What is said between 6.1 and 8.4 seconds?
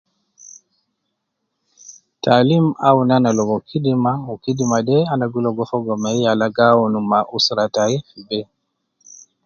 yala gi awun ma usra tai fi be